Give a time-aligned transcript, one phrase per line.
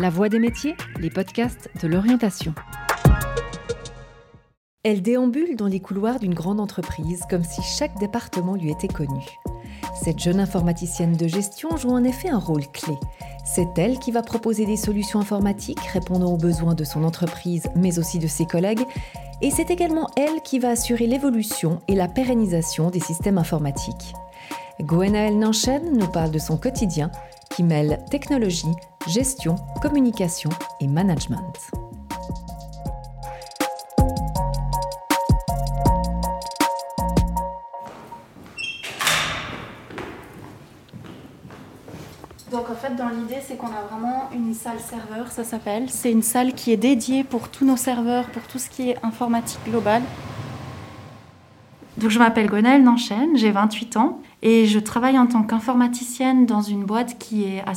[0.00, 2.54] La Voix des métiers, les podcasts de l'orientation.
[4.84, 9.24] Elle déambule dans les couloirs d'une grande entreprise comme si chaque département lui était connu.
[10.00, 12.94] Cette jeune informaticienne de gestion joue en effet un rôle clé.
[13.44, 17.98] C'est elle qui va proposer des solutions informatiques répondant aux besoins de son entreprise mais
[17.98, 18.84] aussi de ses collègues.
[19.42, 24.14] Et c'est également elle qui va assurer l'évolution et la pérennisation des systèmes informatiques.
[24.80, 27.10] Gwenaëlle Nanchen nous parle de son quotidien
[27.50, 28.70] qui mêle technologie,
[29.08, 31.40] gestion, communication et management.
[42.52, 45.88] Donc en fait, dans l'idée, c'est qu'on a vraiment une salle serveur, ça s'appelle.
[45.88, 48.96] C'est une salle qui est dédiée pour tous nos serveurs, pour tout ce qui est
[49.02, 50.02] informatique globale.
[51.96, 56.62] Donc je m'appelle Gonelle Nanchen, j'ai 28 ans et je travaille en tant qu'informaticienne dans
[56.62, 57.72] une boîte qui est à.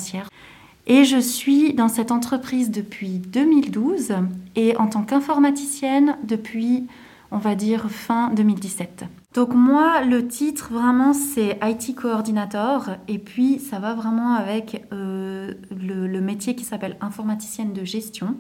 [0.88, 4.14] Et je suis dans cette entreprise depuis 2012
[4.56, 6.88] et en tant qu'informaticienne depuis,
[7.32, 9.06] on va dire, fin 2017.
[9.34, 15.54] Donc moi, le titre vraiment, c'est IT coordinator et puis ça va vraiment avec euh,
[15.70, 18.36] le, le métier qui s'appelle informaticienne de gestion.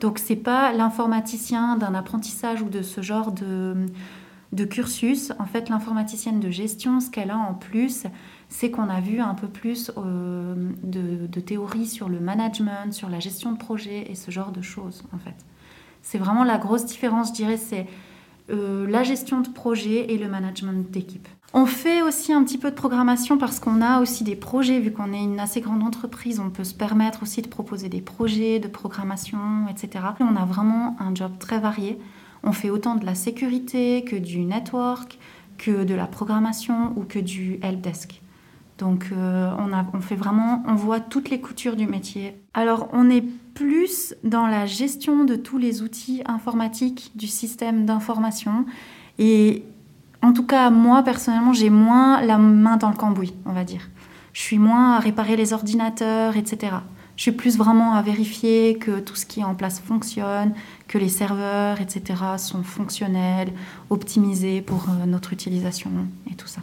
[0.00, 3.74] Donc c'est pas l'informaticien d'un apprentissage ou de ce genre de
[4.52, 8.04] de cursus, en fait, l'informaticienne de gestion, ce qu'elle a en plus,
[8.48, 13.20] c'est qu'on a vu un peu plus euh, de, théorie sur le management, sur la
[13.20, 15.34] gestion de projet et ce genre de choses, en fait.
[16.02, 17.86] C'est vraiment la grosse différence, je dirais, c'est
[18.50, 21.28] euh, la gestion de projet et le management d'équipe.
[21.54, 24.92] On fait aussi un petit peu de programmation parce qu'on a aussi des projets, vu
[24.92, 28.58] qu'on est une assez grande entreprise, on peut se permettre aussi de proposer des projets
[28.60, 30.04] de programmation, etc.
[30.20, 31.98] On a vraiment un job très varié.
[32.48, 35.18] On fait autant de la sécurité que du network,
[35.58, 38.22] que de la programmation ou que du helpdesk.
[38.78, 42.40] Donc euh, on, a, on fait vraiment, on voit toutes les coutures du métier.
[42.54, 43.20] Alors on est
[43.52, 48.64] plus dans la gestion de tous les outils informatiques du système d'information
[49.18, 49.62] et
[50.22, 53.90] en tout cas moi personnellement j'ai moins la main dans le cambouis, on va dire.
[54.32, 56.76] Je suis moins à réparer les ordinateurs, etc.
[57.18, 60.54] Je suis plus vraiment à vérifier que tout ce qui est en place fonctionne,
[60.86, 63.52] que les serveurs, etc., sont fonctionnels,
[63.90, 65.90] optimisés pour euh, notre utilisation
[66.30, 66.60] et tout ça.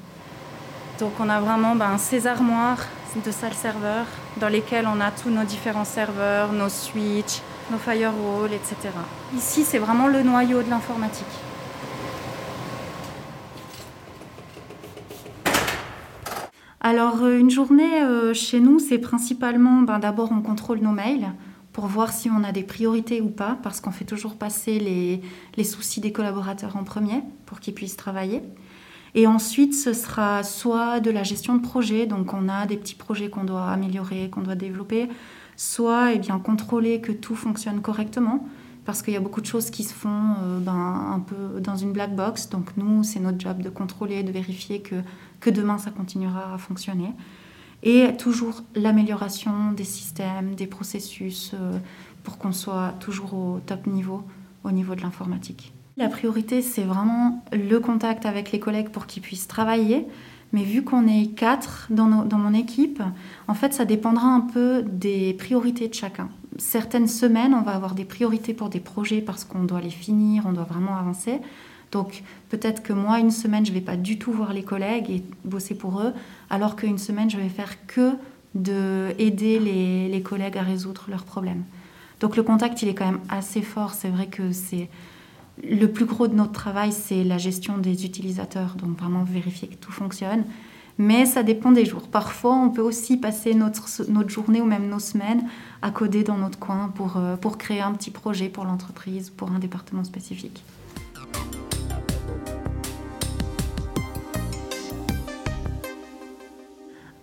[1.02, 2.86] Donc on a vraiment ben, ces armoires
[3.26, 4.06] de salles serveurs
[4.40, 8.94] dans lesquelles on a tous nos différents serveurs, nos switches, nos firewalls, etc.
[9.36, 11.26] Ici, c'est vraiment le noyau de l'informatique.
[16.96, 21.34] Alors, euh, une journée euh, chez nous, c'est principalement, ben, d'abord, on contrôle nos mails
[21.74, 25.20] pour voir si on a des priorités ou pas, parce qu'on fait toujours passer les,
[25.58, 28.42] les, soucis des collaborateurs en premier pour qu'ils puissent travailler.
[29.14, 32.96] Et ensuite, ce sera soit de la gestion de projet, donc on a des petits
[32.96, 35.10] projets qu'on doit améliorer, qu'on doit développer,
[35.58, 38.48] soit eh bien, contrôler que tout fonctionne correctement,
[38.86, 40.74] parce qu'il y a beaucoup de choses qui se font euh, ben,
[41.16, 42.50] un peu dans une black box.
[42.50, 44.96] Donc nous, c'est notre job de contrôler, de vérifier que,
[45.40, 47.12] que demain, ça continuera à fonctionner.
[47.84, 51.78] Et toujours l'amélioration des systèmes, des processus, euh,
[52.24, 54.24] pour qu'on soit toujours au top niveau,
[54.64, 55.74] au niveau de l'informatique.
[55.98, 60.06] La priorité, c'est vraiment le contact avec les collègues pour qu'ils puissent travailler.
[60.54, 63.02] Mais vu qu'on est quatre dans, nos, dans, mon équipe,
[63.48, 67.96] en fait, ça dépendra un peu des priorités de chacun certaines semaines, on va avoir
[67.96, 71.40] des priorités pour des projets parce qu'on doit les finir, on doit vraiment avancer.
[71.92, 75.10] Donc peut-être que moi, une semaine, je ne vais pas du tout voir les collègues
[75.10, 76.14] et bosser pour eux,
[76.50, 78.14] alors qu'une semaine, je vais faire que
[78.54, 81.64] d'aider les, les collègues à résoudre leurs problèmes.
[82.20, 83.94] Donc le contact, il est quand même assez fort.
[83.94, 84.90] C'est vrai que c'est
[85.64, 89.76] le plus gros de notre travail, c'est la gestion des utilisateurs, donc vraiment vérifier que
[89.76, 90.44] tout fonctionne.
[90.98, 92.08] Mais ça dépend des jours.
[92.08, 93.88] Parfois, on peut aussi passer notre,
[94.30, 95.44] journée ou même nos semaines
[95.82, 99.52] à coder dans notre coin pour, euh, pour créer un petit projet pour l'entreprise, pour
[99.52, 100.64] un département spécifique.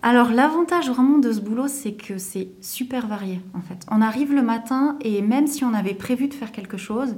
[0.04, 3.86] Alors l'avantage vraiment de ce boulot, c'est que c'est super varié en fait.
[3.88, 7.14] On arrive le matin et même si on avait prévu de faire quelque chose,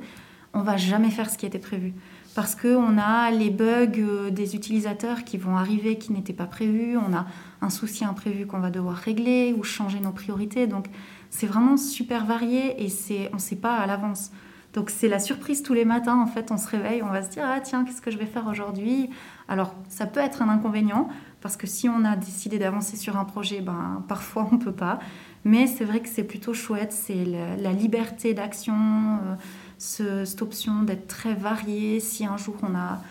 [0.54, 1.92] on va jamais faire ce qui était prévu
[2.34, 6.96] parce qu'on a les bugs euh, des utilisateurs qui vont arriver qui n'étaient pas prévus,
[6.96, 7.26] on a
[7.60, 10.66] un souci imprévu qu'on va devoir régler ou changer nos priorités.
[10.66, 10.86] Donc
[11.30, 12.88] c'est vraiment super varié et
[13.32, 14.32] on ne sait pas à l'avance.
[14.72, 17.30] Donc c'est la surprise tous les matins, en fait, on se réveille, on va se
[17.30, 19.08] dire, ah tiens, qu'est-ce que je vais faire aujourd'hui?
[19.46, 21.08] Alors ça peut être un inconvénient,
[21.40, 24.72] parce que si on a décidé d'avancer sur un projet, ben, parfois on ne peut
[24.72, 24.98] pas.
[25.44, 28.74] Mais c'est vrai que c'est plutôt chouette, c'est la, liberté d'action.
[28.74, 29.34] Euh,
[29.84, 32.00] cette option d'être très varié.
[32.00, 33.02] Si un jour on a,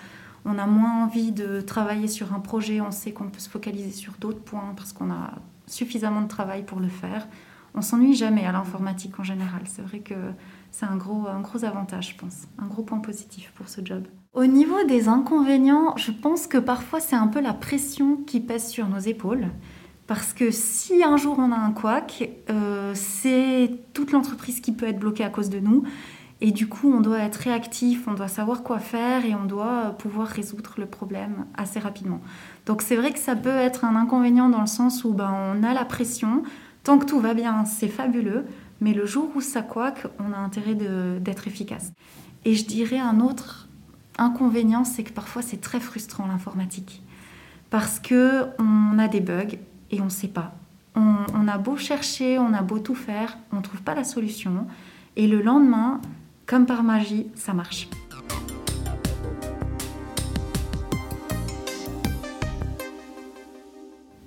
[0.45, 3.91] on a moins envie de travailler sur un projet, on sait qu'on peut se focaliser
[3.91, 5.33] sur d'autres points parce qu'on a
[5.67, 7.27] suffisamment de travail pour le faire.
[7.75, 9.61] on s'ennuie jamais à l'informatique en général.
[9.65, 10.15] C'est vrai que
[10.71, 14.03] c'est un gros, un gros avantage, je pense, un gros point positif pour ce job.
[14.33, 18.67] Au niveau des inconvénients, je pense que parfois c'est un peu la pression qui pèse
[18.67, 19.47] sur nos épaules.
[20.05, 24.87] Parce que si un jour on a un couac, euh, c'est toute l'entreprise qui peut
[24.87, 25.83] être bloquée à cause de nous.
[26.41, 29.95] Et du coup, on doit être réactif, on doit savoir quoi faire et on doit
[29.97, 32.19] pouvoir résoudre le problème assez rapidement.
[32.65, 35.63] Donc c'est vrai que ça peut être un inconvénient dans le sens où ben, on
[35.63, 36.43] a la pression.
[36.83, 38.45] Tant que tout va bien, c'est fabuleux.
[38.81, 41.93] Mais le jour où ça couac, on a intérêt d'être efficace.
[42.43, 43.69] Et je dirais un autre
[44.17, 47.01] inconvénient, c'est que parfois c'est très frustrant l'informatique.
[47.69, 49.55] Parce que on a des bugs
[49.91, 50.53] et on ne sait pas.
[50.95, 54.03] On, on, a beau chercher, on a beau tout faire, on ne trouve pas la
[54.03, 54.67] solution.
[55.15, 56.01] Et le lendemain,
[56.45, 57.87] comme par magie, ça marche.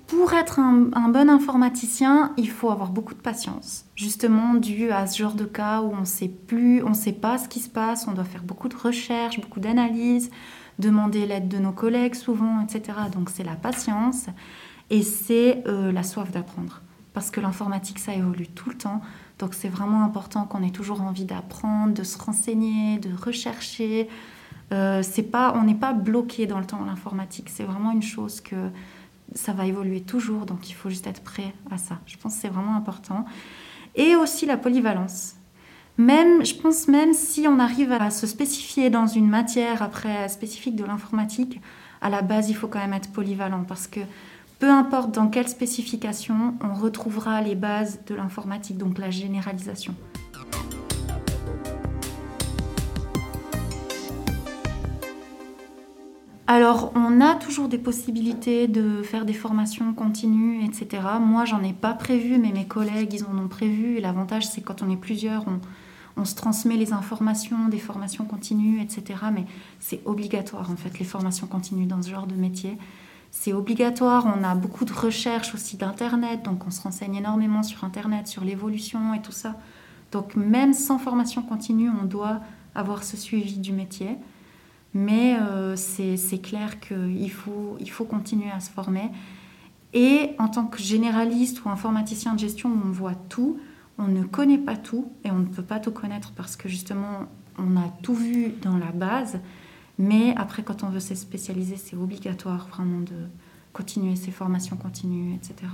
[0.07, 3.85] Pour être un, bon informaticien, il faut avoir beaucoup de patience.
[3.95, 7.13] Justement, dû à ce genre de cas où on ne sait plus, on ne sait
[7.13, 10.29] pas ce qui se passe, on doit faire beaucoup de recherches, beaucoup d'analyses,
[10.79, 12.97] demander l'aide de nos collègues souvent, etc.
[13.13, 14.25] Donc c'est la patience
[14.89, 16.81] et c'est euh, la soif d'apprendre.
[17.17, 19.01] Parce que l'informatique, ça évolue tout le temps.
[19.39, 24.07] Donc c'est vraiment important qu'on ait toujours envie d'apprendre, de se renseigner, de rechercher.
[24.71, 27.49] Euh, pas, on n'est pas bloqué dans le temps l'informatique.
[27.49, 28.69] C'est vraiment une chose que
[29.33, 31.97] ça va évoluer toujours, donc il faut juste être prêt à ça.
[32.05, 33.25] Je pense que c'est vraiment important.
[33.95, 35.37] Et aussi la polyvalence.
[35.97, 40.75] Même, je pense même si on arrive à se spécifier dans une matière après spécifique
[40.75, 41.61] de l'informatique,
[41.99, 44.01] à la base il faut quand même être polyvalent parce que
[44.59, 49.93] peu importe dans quelle spécification, on retrouvera les bases de l'informatique, donc la généralisation.
[56.49, 61.03] Alors, on a toujours des possibilités de faire des formations continues, etc.
[61.19, 63.99] Moi, j'en ai pas prévu, mais mes collègues, ils en ont prévu.
[63.99, 65.45] L'avantage, c'est quand on est plusieurs,
[66.15, 69.19] on, se transmet les informations, des formations continues, etc.
[69.33, 69.43] Mais
[69.79, 72.77] c'est obligatoire, en fait, les formations continues dans ce genre de métier.
[73.31, 74.25] C'est obligatoire.
[74.25, 78.43] On a beaucoup de recherches aussi d'Internet, donc on se renseigne énormément sur Internet, sur
[78.43, 79.55] l'évolution et tout ça.
[80.11, 82.39] Donc, même sans formation continue, on doit
[82.75, 84.17] avoir ce suivi du métier.
[84.93, 89.11] Mais euh, c'est clair qu'il faut, il faut continuer à se former.
[89.93, 93.59] Et en tant que généraliste ou informaticien de gestion, on voit tout,
[93.97, 97.25] on ne connaît pas tout et on ne peut pas tout connaître parce que justement,
[97.57, 99.39] on a tout vu dans la base.
[99.99, 103.27] Mais après, quand on veut se spécialiser, c'est obligatoire vraiment de
[103.73, 105.67] continuer ses formations continues, etc.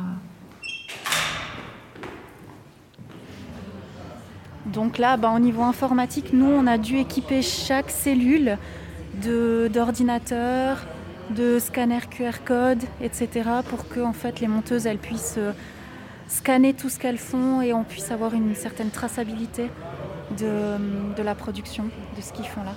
[4.65, 8.57] Donc là, bah, au niveau informatique, nous, on a dû équiper chaque cellule
[9.21, 10.85] d'ordinateurs,
[11.29, 13.49] de, scanners QR code, etc.
[13.69, 15.51] pour que en fait, les monteuses elles puissent euh,
[16.27, 19.69] scanner tout ce qu'elles font et on puisse avoir une certaine traçabilité
[20.37, 21.85] de, de la production,
[22.15, 22.73] de ce qu'ils font là.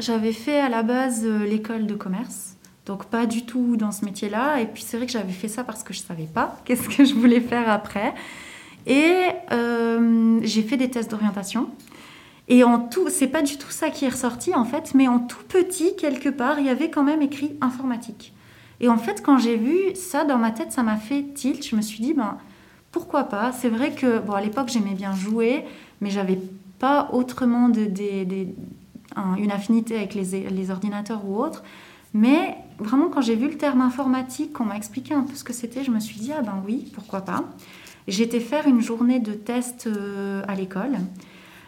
[0.00, 2.56] J'avais fait à la base euh, l'école de commerce,
[2.86, 4.60] donc pas du tout dans ce métier-là.
[4.60, 6.88] Et puis c'est vrai que j'avais fait ça parce que je ne savais pas qu'est-ce
[6.88, 8.14] que je voulais faire après.
[8.86, 11.68] Et euh, j'ai fait des tests d'orientation.
[12.48, 15.20] Et en tout, c'est pas du tout ça qui est ressorti en fait, mais en
[15.20, 18.32] tout petit, quelque part, il y avait quand même écrit informatique.
[18.80, 21.64] Et en fait, quand j'ai vu ça dans ma tête, ça m'a fait tilt.
[21.64, 22.38] Je me suis dit, ben,
[22.90, 23.52] pourquoi pas?
[23.52, 25.64] C'est vrai que, bon, à l'époque, j'aimais bien jouer,
[26.00, 26.38] mais j'avais
[26.78, 27.86] pas autrement de,
[29.16, 31.62] une affinité avec les, ordinateurs ou autres.
[32.12, 35.52] Mais vraiment, quand j'ai vu le terme informatique, qu'on m'a expliqué un peu ce que
[35.52, 37.44] c'était, je me suis dit, ah ben oui, pourquoi pas.
[38.08, 40.98] J'étais faire une journée de test euh, à l'école.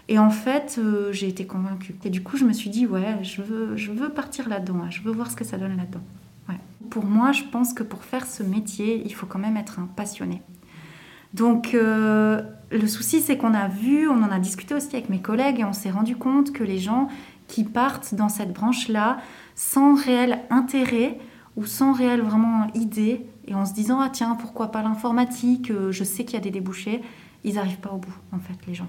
[0.09, 1.95] Et en fait, euh, j'ai été convaincue.
[2.05, 5.03] Et du coup, je me suis dit, ouais, je veux, je veux partir là-dedans, je
[5.03, 6.03] veux voir ce que ça donne là-dedans.
[6.91, 9.87] Pour moi, je pense que pour faire ce métier, il faut quand même être un
[9.87, 10.43] passionné.
[11.33, 12.43] Donc, euh,
[12.73, 15.65] le souci, c'est qu'on a vu, on en a discuté aussi avec mes collègues, et
[15.65, 17.09] on s'est rendu compte que les gens
[17.49, 19.19] qui partent dans cette branche-là,
[19.55, 21.19] sans réel intérêt
[21.57, 25.93] ou sans réel vraiment idée, et en se disant, ah tiens, pourquoi pas l'informatique, euh,
[25.93, 27.03] je sais qu'il y a des débouchés,
[27.45, 28.89] ils n'arrivent pas au bout, en fait, les gens.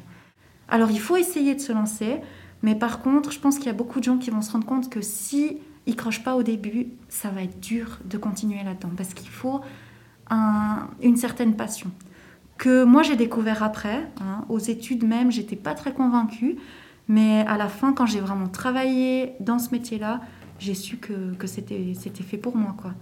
[0.70, 2.22] Alors il faut essayer de se lancer,
[2.62, 4.66] mais par contre, je pense qu'il y a beaucoup de gens qui vont se rendre
[4.66, 8.92] compte que si ils crochent pas au début, ça va être dur de continuer là-dedans
[8.96, 9.62] parce qu'il faut
[11.02, 11.92] une certaine passion
[12.58, 14.08] que moi j'ai découvert après.
[14.22, 14.46] Hein.
[14.50, 16.58] aux études même, j'étais pas très convaincue,
[17.08, 20.22] mais à la fin, quand j'ai vraiment travaillé dans ce métier-là,
[20.60, 22.94] j'ai su que, que c'était fait pour moi, quoi.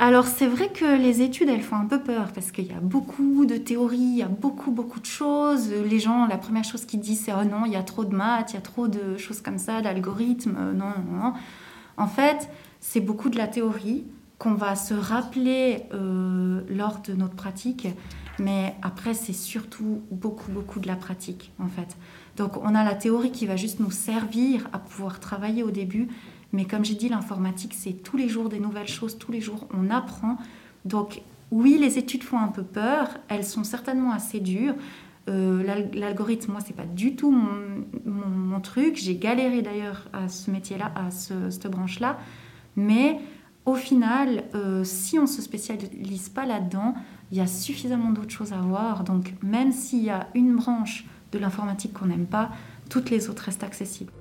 [0.00, 2.80] Alors c'est vrai que les études, elles font un peu peur parce qu'il y a
[2.80, 5.70] beaucoup de théories, il y a beaucoup, beaucoup de choses.
[5.70, 8.14] Les gens, la première chose qu'ils disent, c'est oh non, il y a trop de
[8.14, 10.72] maths, il y a trop de choses comme ça, d'algorithmes.
[10.72, 11.32] Non, non, non.
[11.96, 14.04] En fait, c'est beaucoup de la théorie,
[14.38, 17.86] qu'on va se rappeler euh, lors de notre pratique,
[18.38, 21.96] mais après c'est surtout beaucoup beaucoup de la pratique en fait.
[22.36, 26.08] Donc on a la théorie qui va juste nous servir à pouvoir travailler au début,
[26.52, 29.68] mais comme j'ai dit l'informatique c'est tous les jours des nouvelles choses, tous les jours
[29.72, 30.38] on apprend.
[30.84, 34.74] Donc oui les études font un peu peur, elles sont certainement assez dures.
[35.28, 35.62] Euh,
[35.94, 38.96] l'algorithme, moi, c'est pas du tout mon, truc.
[38.96, 42.18] J'ai galéré d'ailleurs à ce métier-là, à cette branche-là.
[42.76, 43.18] Mais
[43.66, 46.94] au final, euh, si on se spécialise pas là-dedans,
[47.30, 49.04] il y a suffisamment d'autres choses à voir.
[49.04, 52.50] Donc, même s'il y a une branche de l'informatique qu'on n'aime pas,
[52.88, 54.12] toutes les autres restent accessibles.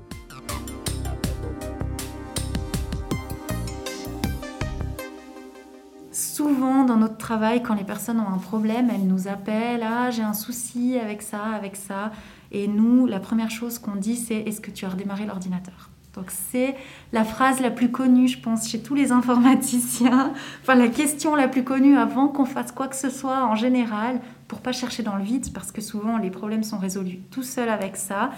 [6.12, 10.24] Souvent dans notre travail, quand les personnes ont un problème, elles nous appellent Ah, j'ai
[10.24, 12.12] un souci avec ça, avec ça.
[12.52, 15.93] Et nous, la première chose qu'on dit, c'est Est-ce que tu as redémarré l'ordinateur?
[16.16, 16.76] Donc c'est
[17.12, 20.32] la phrase la plus connue, je pense, chez tous les informaticiens.
[20.62, 24.22] Enfin, la question la plus connue avant qu'on fasse quoi que ce soit en général,
[24.48, 27.70] pour pas chercher dans le vide, parce que souvent les problèmes sont résolus tout seuls
[27.70, 28.30] avec ça.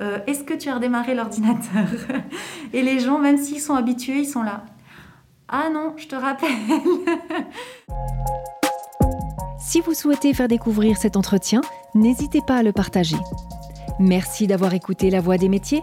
[0.00, 1.86] Euh, est-ce que tu as redémarré l'ordinateur?
[2.72, 4.64] Et les gens, même s'ils sont habitués, ils sont là.
[5.48, 6.50] Ah non, je te rappelle.
[9.60, 11.62] si vous souhaitez faire découvrir cet entretien,
[11.94, 13.18] n'hésitez pas à le partager.
[14.00, 15.82] Merci d'avoir écouté La Voix des métiers